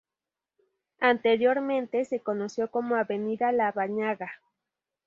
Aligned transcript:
Anteriormente 1.01 2.05
se 2.05 2.21
conoció 2.21 2.71
como 2.71 2.95
"Avenida 2.95 3.51
Larrañaga". 3.51 4.31